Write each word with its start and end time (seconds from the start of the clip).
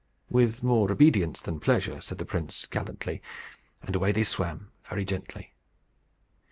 "With 0.31 0.63
more 0.63 0.91
obedience 0.91 1.41
than 1.41 1.59
pleasure," 1.59 2.01
said 2.01 2.17
the 2.17 2.25
prince, 2.25 2.65
gallantly; 2.65 3.21
and 3.83 3.95
away 3.95 4.11
they 4.11 4.23
swam, 4.23 4.71
very 4.89 5.05
gently. 5.05 5.53